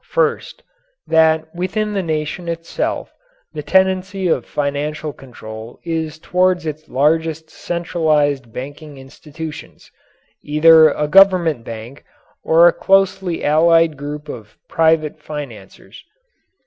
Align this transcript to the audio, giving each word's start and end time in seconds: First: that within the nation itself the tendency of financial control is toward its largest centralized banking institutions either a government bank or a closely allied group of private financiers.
First: 0.09 0.63
that 1.05 1.53
within 1.53 1.93
the 1.93 2.01
nation 2.01 2.49
itself 2.49 3.13
the 3.53 3.61
tendency 3.61 4.27
of 4.27 4.47
financial 4.47 5.13
control 5.13 5.79
is 5.83 6.17
toward 6.17 6.65
its 6.65 6.89
largest 6.89 7.51
centralized 7.51 8.51
banking 8.51 8.97
institutions 8.97 9.91
either 10.41 10.89
a 10.89 11.07
government 11.07 11.63
bank 11.63 12.03
or 12.43 12.67
a 12.67 12.73
closely 12.73 13.43
allied 13.43 13.95
group 13.95 14.27
of 14.27 14.57
private 14.67 15.21
financiers. 15.21 16.03